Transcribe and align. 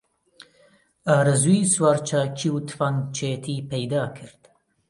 ئارەزووی 1.09 1.69
سوارچاکی 1.73 2.49
و 2.53 2.57
تفەنگچێتی 2.69 3.65
پەیدا 3.71 4.03
کرد 4.17 4.41